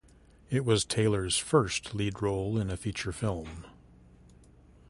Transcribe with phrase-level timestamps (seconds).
[0.49, 3.65] It was Taylor's first lead role in a feature film.